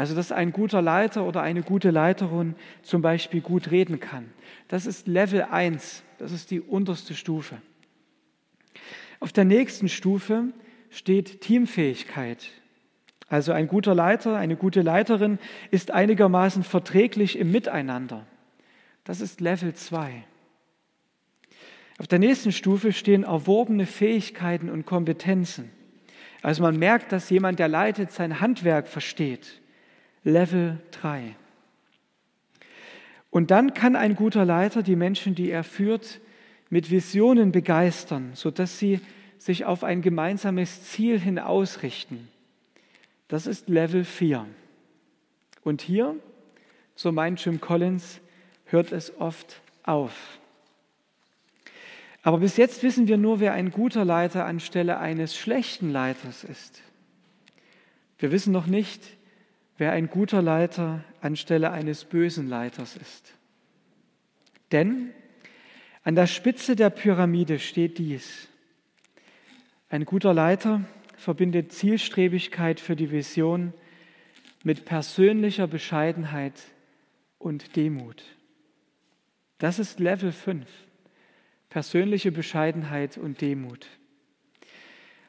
Also, 0.00 0.14
dass 0.14 0.32
ein 0.32 0.50
guter 0.50 0.80
Leiter 0.80 1.24
oder 1.26 1.42
eine 1.42 1.60
gute 1.60 1.90
Leiterin 1.90 2.54
zum 2.80 3.02
Beispiel 3.02 3.42
gut 3.42 3.70
reden 3.70 4.00
kann. 4.00 4.32
Das 4.66 4.86
ist 4.86 5.06
Level 5.06 5.42
1, 5.42 6.02
das 6.16 6.32
ist 6.32 6.50
die 6.50 6.62
unterste 6.62 7.12
Stufe. 7.12 7.58
Auf 9.20 9.30
der 9.34 9.44
nächsten 9.44 9.90
Stufe 9.90 10.44
steht 10.88 11.42
Teamfähigkeit. 11.42 12.48
Also 13.28 13.52
ein 13.52 13.68
guter 13.68 13.94
Leiter, 13.94 14.38
eine 14.38 14.56
gute 14.56 14.80
Leiterin 14.80 15.38
ist 15.70 15.90
einigermaßen 15.90 16.62
verträglich 16.62 17.38
im 17.38 17.52
Miteinander. 17.52 18.24
Das 19.04 19.20
ist 19.20 19.42
Level 19.42 19.74
2. 19.74 20.24
Auf 21.98 22.06
der 22.06 22.20
nächsten 22.20 22.52
Stufe 22.52 22.94
stehen 22.94 23.24
erworbene 23.24 23.84
Fähigkeiten 23.84 24.70
und 24.70 24.86
Kompetenzen. 24.86 25.70
Also 26.40 26.62
man 26.62 26.78
merkt, 26.78 27.12
dass 27.12 27.28
jemand, 27.28 27.58
der 27.58 27.68
leitet, 27.68 28.12
sein 28.12 28.40
Handwerk 28.40 28.88
versteht. 28.88 29.60
Level 30.24 30.78
3. 30.90 31.34
Und 33.30 33.50
dann 33.50 33.74
kann 33.74 33.96
ein 33.96 34.16
guter 34.16 34.44
Leiter 34.44 34.82
die 34.82 34.96
Menschen, 34.96 35.34
die 35.34 35.50
er 35.50 35.64
führt, 35.64 36.20
mit 36.68 36.90
Visionen 36.90 37.52
begeistern, 37.52 38.32
sodass 38.34 38.78
sie 38.78 39.00
sich 39.38 39.64
auf 39.64 39.84
ein 39.84 40.02
gemeinsames 40.02 40.84
Ziel 40.84 41.18
hin 41.18 41.38
ausrichten. 41.38 42.28
Das 43.28 43.46
ist 43.46 43.68
Level 43.68 44.04
4. 44.04 44.46
Und 45.62 45.82
hier, 45.82 46.16
so 46.94 47.12
meint 47.12 47.44
Jim 47.44 47.60
Collins, 47.60 48.20
hört 48.66 48.92
es 48.92 49.18
oft 49.18 49.60
auf. 49.82 50.38
Aber 52.22 52.38
bis 52.38 52.56
jetzt 52.56 52.82
wissen 52.82 53.08
wir 53.08 53.16
nur, 53.16 53.40
wer 53.40 53.52
ein 53.52 53.70
guter 53.70 54.04
Leiter 54.04 54.44
anstelle 54.44 54.98
eines 54.98 55.36
schlechten 55.36 55.90
Leiters 55.90 56.44
ist. 56.44 56.82
Wir 58.18 58.30
wissen 58.30 58.52
noch 58.52 58.66
nicht, 58.66 59.16
wer 59.80 59.92
ein 59.92 60.10
guter 60.10 60.42
Leiter 60.42 61.02
anstelle 61.22 61.70
eines 61.70 62.04
bösen 62.04 62.48
Leiters 62.48 62.96
ist. 62.96 63.34
Denn 64.72 65.10
an 66.04 66.14
der 66.14 66.26
Spitze 66.26 66.76
der 66.76 66.90
Pyramide 66.90 67.58
steht 67.58 67.96
dies. 67.96 68.48
Ein 69.88 70.04
guter 70.04 70.34
Leiter 70.34 70.82
verbindet 71.16 71.72
Zielstrebigkeit 71.72 72.78
für 72.78 72.94
die 72.94 73.10
Vision 73.10 73.72
mit 74.64 74.84
persönlicher 74.84 75.66
Bescheidenheit 75.66 76.60
und 77.38 77.74
Demut. 77.74 78.22
Das 79.56 79.78
ist 79.78 79.98
Level 79.98 80.30
5. 80.30 80.68
Persönliche 81.70 82.32
Bescheidenheit 82.32 83.16
und 83.16 83.40
Demut. 83.40 83.86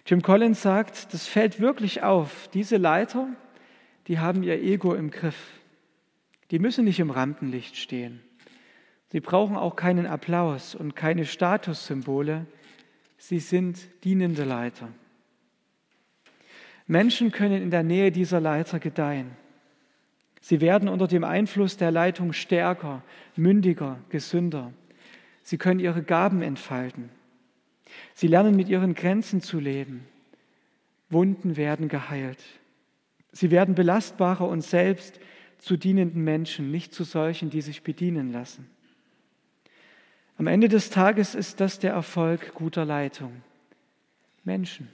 Jim 0.05 0.22
Collins 0.22 0.62
sagt, 0.62 1.13
das 1.13 1.25
fällt 1.25 1.62
wirklich 1.62 2.03
auf. 2.03 2.50
Diese 2.50 2.75
Leiter, 2.75 3.29
die 4.08 4.20
haben 4.20 4.43
ihr 4.43 4.62
Ego 4.62 4.93
im 4.93 5.12
Griff. 5.12 5.51
Die 6.51 6.60
müssen 6.60 6.86
nicht 6.86 7.00
im 7.00 7.12
Rampenlicht 7.12 7.77
stehen. 7.77 8.22
Sie 9.12 9.20
brauchen 9.20 9.55
auch 9.55 9.75
keinen 9.75 10.05
Applaus 10.05 10.75
und 10.75 10.96
keine 10.96 11.25
Statussymbole. 11.25 12.46
Sie 13.17 13.39
sind 13.39 13.77
dienende 14.03 14.43
Leiter. 14.43 14.89
Menschen 16.88 17.31
können 17.31 17.62
in 17.62 17.72
der 17.72 17.84
Nähe 17.84 18.12
dieser 18.12 18.41
Leiter 18.41 18.79
gedeihen. 18.79 19.31
Sie 20.41 20.60
werden 20.60 20.89
unter 20.89 21.08
dem 21.08 21.24
Einfluss 21.24 21.77
der 21.77 21.91
Leitung 21.91 22.34
stärker, 22.34 23.03
mündiger, 23.36 24.00
gesünder. 24.10 24.74
Sie 25.43 25.58
können 25.58 25.79
ihre 25.79 26.03
Gaben 26.03 26.41
entfalten. 26.41 27.10
Sie 28.13 28.27
lernen 28.27 28.55
mit 28.55 28.67
ihren 28.67 28.96
Grenzen 28.96 29.41
zu 29.41 29.60
leben. 29.60 30.05
Wunden 31.10 31.58
werden 31.58 31.88
geheilt. 31.89 32.43
Sie 33.31 33.51
werden 33.51 33.75
belastbarer 33.75 34.47
und 34.47 34.61
selbst 34.61 35.19
zu 35.57 35.77
dienenden 35.77 36.23
Menschen, 36.23 36.71
nicht 36.71 36.93
zu 36.93 37.03
solchen, 37.03 37.50
die 37.50 37.61
sich 37.61 37.83
bedienen 37.83 38.31
lassen. 38.31 38.69
Am 40.38 40.47
Ende 40.47 40.69
des 40.69 40.89
Tages 40.89 41.35
ist 41.35 41.59
das 41.59 41.79
der 41.79 41.93
Erfolg 41.93 42.53
guter 42.55 42.83
Leitung. 42.83 43.43
Menschen. 44.43 44.89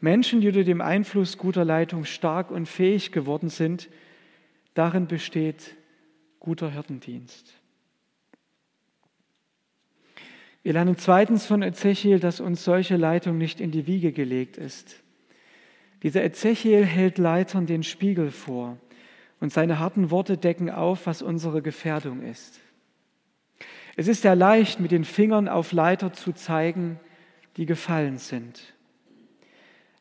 Menschen, 0.00 0.40
die 0.40 0.48
unter 0.48 0.64
dem 0.64 0.80
Einfluss 0.80 1.36
guter 1.36 1.64
Leitung 1.64 2.04
stark 2.04 2.50
und 2.50 2.66
fähig 2.66 3.12
geworden 3.12 3.50
sind, 3.50 3.88
darin 4.74 5.08
besteht 5.08 5.74
guter 6.40 6.70
Hirtendienst. 6.70 7.52
Wir 10.62 10.72
lernen 10.72 10.96
zweitens 10.96 11.46
von 11.46 11.62
Ezechiel, 11.62 12.20
dass 12.20 12.40
uns 12.40 12.64
solche 12.64 12.96
Leitung 12.96 13.38
nicht 13.38 13.60
in 13.60 13.70
die 13.70 13.86
Wiege 13.86 14.12
gelegt 14.12 14.56
ist. 14.56 15.02
Dieser 16.02 16.22
Ezechiel 16.22 16.84
hält 16.84 17.18
Leitern 17.18 17.66
den 17.66 17.82
Spiegel 17.82 18.30
vor 18.30 18.76
und 19.40 19.52
seine 19.52 19.78
harten 19.78 20.10
Worte 20.10 20.36
decken 20.36 20.70
auf, 20.70 21.06
was 21.06 21.22
unsere 21.22 21.62
Gefährdung 21.62 22.22
ist. 22.22 22.60
Es 23.96 24.06
ist 24.06 24.22
ja 24.22 24.34
leicht, 24.34 24.78
mit 24.78 24.92
den 24.92 25.04
Fingern 25.04 25.48
auf 25.48 25.72
Leiter 25.72 26.12
zu 26.12 26.32
zeigen, 26.32 27.00
die 27.56 27.66
gefallen 27.66 28.18
sind. 28.18 28.74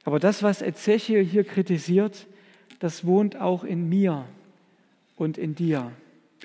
Aber 0.03 0.19
das, 0.19 0.43
was 0.43 0.61
Ezechiel 0.61 1.23
hier 1.23 1.43
kritisiert, 1.43 2.27
das 2.79 3.05
wohnt 3.05 3.41
auch 3.41 3.63
in 3.63 3.89
mir 3.89 4.25
und 5.15 5.37
in 5.37 5.55
dir, 5.55 5.91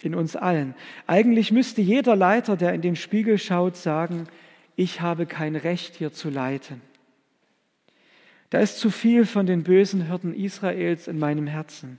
in 0.01 0.15
uns 0.15 0.35
allen. 0.35 0.75
Eigentlich 1.07 1.53
müsste 1.53 1.83
jeder 1.83 2.17
Leiter, 2.17 2.57
der 2.57 2.73
in 2.73 2.81
den 2.81 2.97
Spiegel 2.97 3.39
schaut, 3.39 3.77
sagen, 3.77 4.27
ich 4.75 5.03
habe 5.03 5.27
kein 5.27 5.55
Recht 5.55 5.95
hier 5.97 6.13
zu 6.13 6.31
leiten. 6.31 6.81
Da 8.53 8.59
ist 8.59 8.81
zu 8.81 8.91
viel 8.91 9.25
von 9.25 9.47
den 9.47 9.63
bösen 9.63 10.09
Hirten 10.09 10.35
Israels 10.35 11.09
in 11.09 11.19
meinem 11.19 11.47
Herzen. 11.47 11.99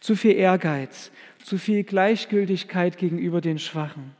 Zu 0.00 0.16
viel 0.16 0.32
Ehrgeiz, 0.32 1.10
zu 1.42 1.58
viel 1.58 1.84
Gleichgültigkeit 1.84 2.96
gegenüber 2.96 3.42
den 3.42 3.58
Schwachen, 3.58 4.12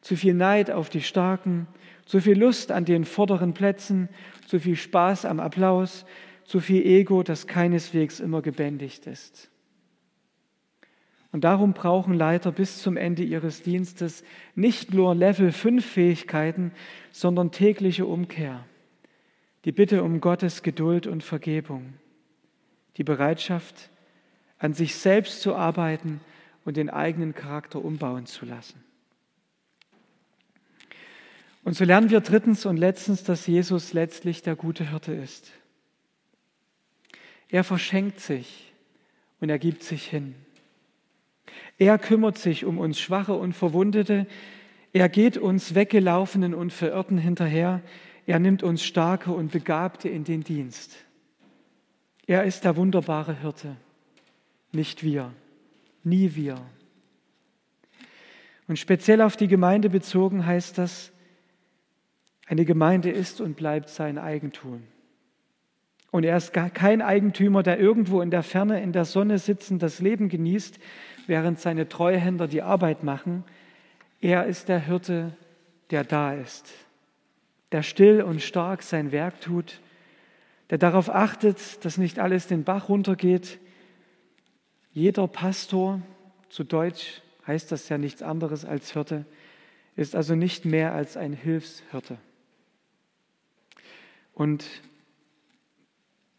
zu 0.00 0.16
viel 0.16 0.34
Neid 0.34 0.72
auf 0.72 0.90
die 0.90 1.02
Starken, 1.02 1.68
zu 2.06 2.20
viel 2.20 2.36
Lust 2.36 2.72
an 2.72 2.84
den 2.84 3.04
vorderen 3.04 3.54
Plätzen, 3.54 4.08
zu 4.48 4.58
viel 4.58 4.74
Spaß 4.74 5.26
am 5.26 5.38
Applaus, 5.38 6.06
zu 6.44 6.58
viel 6.58 6.84
Ego, 6.84 7.22
das 7.22 7.46
keineswegs 7.46 8.18
immer 8.18 8.42
gebändigt 8.42 9.06
ist. 9.06 9.48
Und 11.30 11.44
darum 11.44 11.72
brauchen 11.72 12.14
Leiter 12.14 12.50
bis 12.50 12.82
zum 12.82 12.96
Ende 12.96 13.22
ihres 13.22 13.62
Dienstes 13.62 14.24
nicht 14.56 14.92
nur 14.92 15.14
Level 15.14 15.52
5 15.52 15.86
Fähigkeiten, 15.86 16.72
sondern 17.12 17.52
tägliche 17.52 18.06
Umkehr, 18.06 18.64
die 19.66 19.72
Bitte 19.72 20.04
um 20.04 20.20
Gottes 20.20 20.62
Geduld 20.62 21.08
und 21.08 21.24
Vergebung, 21.24 21.94
die 22.96 23.04
Bereitschaft, 23.04 23.90
an 24.58 24.72
sich 24.72 24.94
selbst 24.94 25.42
zu 25.42 25.54
arbeiten 25.54 26.20
und 26.64 26.76
den 26.76 26.88
eigenen 26.88 27.34
Charakter 27.34 27.84
umbauen 27.84 28.26
zu 28.26 28.46
lassen. 28.46 28.82
Und 31.64 31.74
so 31.74 31.84
lernen 31.84 32.10
wir 32.10 32.20
drittens 32.20 32.64
und 32.64 32.76
letztens, 32.76 33.24
dass 33.24 33.48
Jesus 33.48 33.92
letztlich 33.92 34.40
der 34.40 34.54
gute 34.54 34.88
Hirte 34.88 35.12
ist. 35.12 35.50
Er 37.48 37.64
verschenkt 37.64 38.20
sich 38.20 38.72
und 39.40 39.50
er 39.50 39.58
gibt 39.58 39.82
sich 39.82 40.06
hin. 40.06 40.36
Er 41.76 41.98
kümmert 41.98 42.38
sich 42.38 42.64
um 42.64 42.78
uns 42.78 43.00
Schwache 43.00 43.34
und 43.34 43.52
Verwundete. 43.52 44.28
Er 44.92 45.08
geht 45.08 45.36
uns 45.36 45.74
Weggelaufenen 45.74 46.54
und 46.54 46.72
Verirrten 46.72 47.18
hinterher. 47.18 47.82
Er 48.26 48.38
nimmt 48.40 48.62
uns 48.62 48.84
Starke 48.84 49.30
und 49.30 49.52
Begabte 49.52 50.08
in 50.08 50.24
den 50.24 50.42
Dienst. 50.42 50.96
Er 52.26 52.44
ist 52.44 52.64
der 52.64 52.76
wunderbare 52.76 53.40
Hirte, 53.40 53.76
nicht 54.72 55.04
wir, 55.04 55.32
nie 56.02 56.34
wir. 56.34 56.60
Und 58.66 58.78
speziell 58.78 59.22
auf 59.22 59.36
die 59.36 59.46
Gemeinde 59.46 59.88
bezogen 59.88 60.44
heißt 60.44 60.76
das, 60.76 61.12
eine 62.48 62.64
Gemeinde 62.64 63.10
ist 63.10 63.40
und 63.40 63.56
bleibt 63.56 63.88
sein 63.88 64.18
Eigentum. 64.18 64.82
Und 66.10 66.24
er 66.24 66.36
ist 66.36 66.52
kein 66.52 67.02
Eigentümer, 67.02 67.62
der 67.62 67.78
irgendwo 67.78 68.22
in 68.22 68.30
der 68.30 68.42
Ferne 68.42 68.82
in 68.82 68.92
der 68.92 69.04
Sonne 69.04 69.38
sitzend 69.38 69.82
das 69.82 70.00
Leben 70.00 70.28
genießt, 70.28 70.78
während 71.26 71.60
seine 71.60 71.88
Treuhänder 71.88 72.48
die 72.48 72.62
Arbeit 72.62 73.04
machen. 73.04 73.44
Er 74.20 74.46
ist 74.46 74.68
der 74.68 74.80
Hirte, 74.80 75.36
der 75.90 76.04
da 76.04 76.34
ist, 76.34 76.72
der 77.72 77.82
still 77.82 78.22
und 78.22 78.42
stark 78.42 78.82
sein 78.82 79.12
Werk 79.12 79.40
tut, 79.40 79.80
der 80.70 80.78
darauf 80.78 81.08
achtet, 81.08 81.84
dass 81.84 81.98
nicht 81.98 82.18
alles 82.18 82.46
den 82.46 82.64
Bach 82.64 82.88
runtergeht. 82.88 83.58
Jeder 84.92 85.28
Pastor, 85.28 86.00
zu 86.48 86.64
Deutsch 86.64 87.22
heißt 87.46 87.70
das 87.70 87.88
ja 87.88 87.98
nichts 87.98 88.22
anderes 88.22 88.64
als 88.64 88.92
Hirte, 88.92 89.24
ist 89.94 90.14
also 90.14 90.34
nicht 90.34 90.64
mehr 90.64 90.92
als 90.92 91.16
ein 91.16 91.32
Hilfshirte. 91.32 92.18
Und 94.34 94.64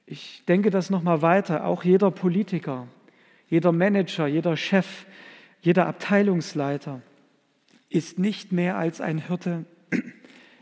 ich 0.05 0.43
denke 0.47 0.69
das 0.69 0.89
nochmal 0.89 1.21
weiter. 1.21 1.65
Auch 1.65 1.83
jeder 1.83 2.11
Politiker, 2.11 2.87
jeder 3.49 3.71
Manager, 3.71 4.27
jeder 4.27 4.55
Chef, 4.55 5.05
jeder 5.61 5.87
Abteilungsleiter 5.87 7.01
ist 7.89 8.19
nicht 8.19 8.51
mehr 8.51 8.77
als 8.77 9.01
ein 9.01 9.17
Hirte, 9.17 9.65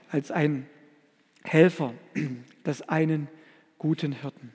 als 0.09 0.31
ein 0.31 0.67
Helfer 1.43 1.93
des 2.65 2.81
einen 2.83 3.27
guten 3.77 4.11
Hirten. 4.11 4.51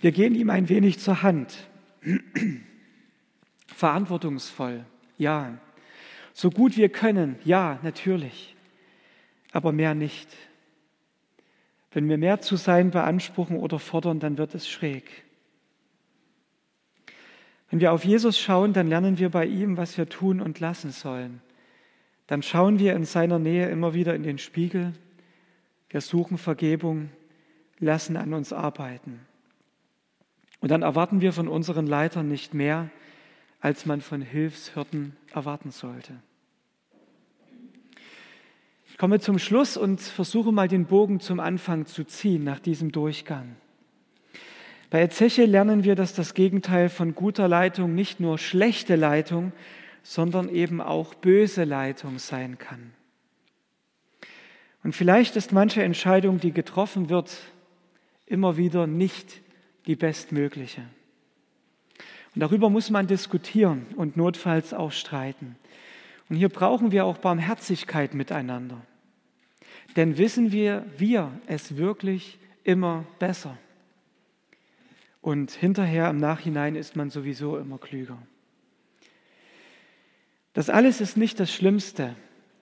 Wir 0.00 0.12
gehen 0.12 0.34
ihm 0.34 0.50
ein 0.50 0.68
wenig 0.68 0.98
zur 0.98 1.22
Hand. 1.22 1.68
Verantwortungsvoll, 3.68 4.84
ja. 5.18 5.58
So 6.32 6.50
gut 6.50 6.76
wir 6.76 6.88
können, 6.88 7.36
ja, 7.44 7.78
natürlich. 7.82 8.56
Aber 9.52 9.72
mehr 9.72 9.94
nicht. 9.94 10.28
Wenn 11.92 12.08
wir 12.08 12.16
mehr 12.16 12.40
zu 12.40 12.56
sein 12.56 12.90
beanspruchen 12.90 13.56
oder 13.58 13.78
fordern, 13.78 14.18
dann 14.18 14.38
wird 14.38 14.54
es 14.54 14.68
schräg. 14.68 15.24
Wenn 17.70 17.80
wir 17.80 17.92
auf 17.92 18.04
Jesus 18.04 18.38
schauen, 18.38 18.72
dann 18.72 18.88
lernen 18.88 19.18
wir 19.18 19.30
bei 19.30 19.46
ihm, 19.46 19.76
was 19.76 19.96
wir 19.96 20.08
tun 20.08 20.40
und 20.40 20.58
lassen 20.60 20.90
sollen. 20.90 21.40
Dann 22.26 22.42
schauen 22.42 22.78
wir 22.78 22.94
in 22.94 23.04
seiner 23.04 23.38
Nähe 23.38 23.68
immer 23.68 23.94
wieder 23.94 24.14
in 24.14 24.22
den 24.22 24.38
Spiegel. 24.38 24.92
Wir 25.90 26.00
suchen 26.00 26.38
Vergebung, 26.38 27.10
lassen 27.78 28.16
an 28.16 28.32
uns 28.32 28.52
arbeiten. 28.52 29.20
Und 30.60 30.70
dann 30.70 30.82
erwarten 30.82 31.20
wir 31.20 31.32
von 31.32 31.48
unseren 31.48 31.86
Leitern 31.86 32.28
nicht 32.28 32.54
mehr, 32.54 32.90
als 33.60 33.86
man 33.86 34.00
von 34.00 34.22
Hilfshirten 34.22 35.16
erwarten 35.32 35.70
sollte. 35.70 36.14
Ich 38.86 38.98
komme 38.98 39.20
zum 39.20 39.38
Schluss 39.38 39.76
und 39.76 40.00
versuche 40.00 40.52
mal 40.52 40.68
den 40.68 40.86
Bogen 40.86 41.18
zum 41.18 41.40
Anfang 41.40 41.86
zu 41.86 42.04
ziehen 42.04 42.44
nach 42.44 42.60
diesem 42.60 42.92
Durchgang. 42.92 43.56
Bei 44.90 45.00
Ezechiel 45.00 45.46
lernen 45.46 45.84
wir, 45.84 45.94
dass 45.94 46.12
das 46.12 46.34
Gegenteil 46.34 46.90
von 46.90 47.14
guter 47.14 47.48
Leitung 47.48 47.94
nicht 47.94 48.20
nur 48.20 48.36
schlechte 48.36 48.94
Leitung, 48.94 49.52
sondern 50.02 50.48
eben 50.48 50.80
auch 50.80 51.14
böse 51.14 51.64
Leitung 51.64 52.18
sein 52.18 52.58
kann. 52.58 52.92
Und 54.82 54.94
vielleicht 54.94 55.36
ist 55.36 55.52
manche 55.52 55.82
Entscheidung, 55.82 56.40
die 56.40 56.52
getroffen 56.52 57.08
wird, 57.08 57.36
immer 58.26 58.56
wieder 58.56 58.86
nicht 58.86 59.40
die 59.86 59.96
bestmögliche. 59.96 60.82
Und 62.34 62.40
darüber 62.40 62.70
muss 62.70 62.90
man 62.90 63.06
diskutieren 63.06 63.86
und 63.96 64.16
notfalls 64.16 64.72
auch 64.72 64.92
streiten. 64.92 65.56
Und 66.28 66.36
hier 66.36 66.48
brauchen 66.48 66.90
wir 66.92 67.04
auch 67.04 67.18
Barmherzigkeit 67.18 68.14
miteinander. 68.14 68.80
Denn 69.96 70.16
wissen 70.16 70.50
wir, 70.50 70.86
wir 70.96 71.30
es 71.46 71.76
wirklich 71.76 72.38
immer 72.64 73.04
besser. 73.18 73.58
Und 75.20 75.50
hinterher 75.52 76.08
im 76.08 76.16
Nachhinein 76.16 76.74
ist 76.74 76.96
man 76.96 77.10
sowieso 77.10 77.58
immer 77.58 77.78
klüger. 77.78 78.18
Das 80.52 80.68
alles 80.68 81.00
ist 81.00 81.16
nicht 81.16 81.40
das 81.40 81.52
Schlimmste, 81.52 82.14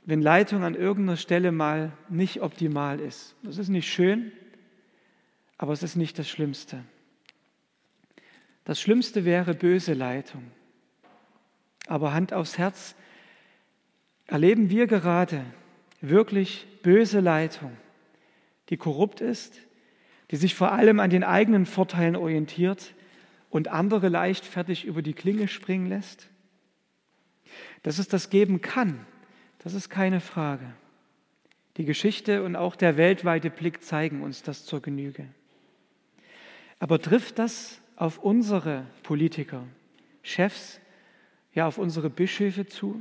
wenn 0.04 0.22
Leitung 0.22 0.64
an 0.64 0.74
irgendeiner 0.74 1.16
Stelle 1.16 1.52
mal 1.52 1.92
nicht 2.08 2.40
optimal 2.40 3.00
ist. 3.00 3.34
Das 3.42 3.58
ist 3.58 3.68
nicht 3.68 3.90
schön, 3.92 4.32
aber 5.58 5.72
es 5.72 5.82
ist 5.82 5.96
nicht 5.96 6.18
das 6.18 6.28
Schlimmste. 6.28 6.84
Das 8.64 8.80
Schlimmste 8.80 9.24
wäre 9.24 9.54
böse 9.54 9.94
Leitung. 9.94 10.44
Aber 11.86 12.12
Hand 12.12 12.32
aufs 12.32 12.56
Herz, 12.56 12.94
erleben 14.26 14.70
wir 14.70 14.86
gerade 14.86 15.44
wirklich 16.00 16.66
böse 16.82 17.20
Leitung, 17.20 17.76
die 18.68 18.76
korrupt 18.76 19.20
ist, 19.20 19.58
die 20.30 20.36
sich 20.36 20.54
vor 20.54 20.70
allem 20.72 21.00
an 21.00 21.10
den 21.10 21.24
eigenen 21.24 21.66
Vorteilen 21.66 22.14
orientiert 22.14 22.94
und 23.50 23.68
andere 23.68 24.08
leichtfertig 24.08 24.84
über 24.84 25.02
die 25.02 25.14
Klinge 25.14 25.48
springen 25.48 25.86
lässt? 25.86 26.28
Dass 27.82 27.98
es 27.98 28.08
das 28.08 28.30
geben 28.30 28.60
kann, 28.60 29.06
das 29.62 29.74
ist 29.74 29.90
keine 29.90 30.20
Frage. 30.20 30.72
Die 31.76 31.84
Geschichte 31.84 32.42
und 32.42 32.56
auch 32.56 32.76
der 32.76 32.96
weltweite 32.96 33.50
Blick 33.50 33.82
zeigen 33.82 34.22
uns 34.22 34.42
das 34.42 34.64
zur 34.64 34.82
Genüge. 34.82 35.26
Aber 36.78 37.00
trifft 37.00 37.38
das 37.38 37.80
auf 37.96 38.18
unsere 38.18 38.86
Politiker, 39.02 39.64
Chefs, 40.22 40.80
ja 41.54 41.66
auf 41.66 41.78
unsere 41.78 42.10
Bischöfe 42.10 42.66
zu? 42.66 43.00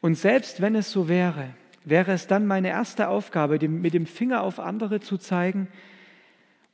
Und 0.00 0.14
selbst 0.14 0.60
wenn 0.60 0.76
es 0.76 0.92
so 0.92 1.08
wäre, 1.08 1.54
wäre 1.84 2.12
es 2.12 2.26
dann 2.26 2.46
meine 2.46 2.68
erste 2.68 3.08
Aufgabe, 3.08 3.58
mit 3.68 3.94
dem 3.94 4.06
Finger 4.06 4.42
auf 4.42 4.60
andere 4.60 5.00
zu 5.00 5.18
zeigen? 5.18 5.68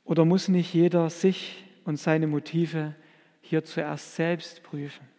Oder 0.05 0.25
muss 0.25 0.49
nicht 0.49 0.75
jeder 0.75 1.09
sich 1.09 1.65
und 1.85 1.97
seine 1.97 2.27
Motive 2.27 2.95
hier 3.41 3.65
zuerst 3.65 4.17
selbst 4.17 4.63
prüfen? 4.63 5.14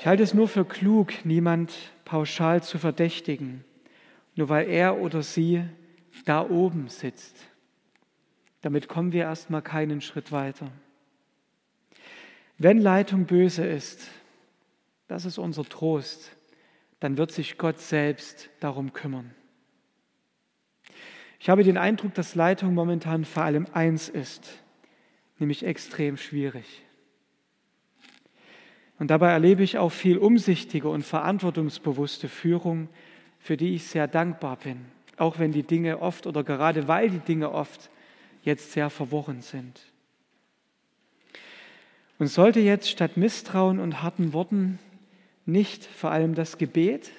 Ich 0.00 0.06
halte 0.06 0.22
es 0.22 0.32
nur 0.32 0.48
für 0.48 0.64
klug, 0.64 1.26
niemand 1.26 1.74
pauschal 2.06 2.62
zu 2.62 2.78
verdächtigen, 2.78 3.66
nur 4.34 4.48
weil 4.48 4.66
er 4.66 4.96
oder 4.98 5.22
sie 5.22 5.62
da 6.24 6.40
oben 6.40 6.88
sitzt. 6.88 7.36
Damit 8.62 8.88
kommen 8.88 9.12
wir 9.12 9.24
erstmal 9.24 9.60
keinen 9.60 10.00
Schritt 10.00 10.32
weiter. 10.32 10.72
Wenn 12.56 12.78
Leitung 12.78 13.26
böse 13.26 13.66
ist, 13.66 14.08
das 15.06 15.26
ist 15.26 15.36
unser 15.36 15.64
Trost, 15.64 16.34
dann 17.00 17.18
wird 17.18 17.30
sich 17.30 17.58
Gott 17.58 17.78
selbst 17.78 18.48
darum 18.58 18.94
kümmern. 18.94 19.34
Ich 21.40 21.50
habe 21.50 21.62
den 21.62 21.76
Eindruck, 21.76 22.14
dass 22.14 22.34
Leitung 22.34 22.72
momentan 22.72 23.26
vor 23.26 23.42
allem 23.42 23.66
eins 23.74 24.08
ist, 24.08 24.62
nämlich 25.38 25.62
extrem 25.62 26.16
schwierig. 26.16 26.84
Und 29.00 29.10
dabei 29.10 29.30
erlebe 29.30 29.62
ich 29.62 29.78
auch 29.78 29.88
viel 29.88 30.18
umsichtige 30.18 30.90
und 30.90 31.04
verantwortungsbewusste 31.04 32.28
Führung, 32.28 32.90
für 33.38 33.56
die 33.56 33.74
ich 33.74 33.86
sehr 33.86 34.06
dankbar 34.06 34.56
bin, 34.56 34.84
auch 35.16 35.38
wenn 35.38 35.52
die 35.52 35.62
Dinge 35.62 36.02
oft 36.02 36.26
oder 36.26 36.44
gerade 36.44 36.86
weil 36.86 37.08
die 37.08 37.18
Dinge 37.18 37.50
oft 37.50 37.88
jetzt 38.42 38.72
sehr 38.72 38.90
verworren 38.90 39.40
sind. 39.40 39.80
Und 42.18 42.26
sollte 42.26 42.60
jetzt 42.60 42.90
statt 42.90 43.16
Misstrauen 43.16 43.78
und 43.78 44.02
harten 44.02 44.34
Worten 44.34 44.78
nicht 45.46 45.86
vor 45.86 46.10
allem 46.10 46.34
das 46.34 46.58
Gebet 46.58 47.10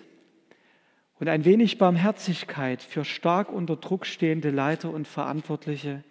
und 1.20 1.30
ein 1.30 1.46
wenig 1.46 1.80
Barmherzigkeit 1.80 2.84
für 2.84 3.04
stark 3.04 3.52
unter 3.52 3.76
Druck 3.76 4.06
stehende 4.06 4.52
Leiter 4.52 4.92
und 4.92 5.08
Verantwortliche 5.08 6.04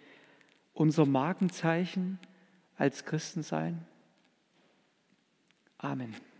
unser 0.73 1.05
Markenzeichen 1.05 2.19
als 2.77 3.05
Christen 3.05 3.41
sein? 3.41 3.85
Amen. 5.83 6.30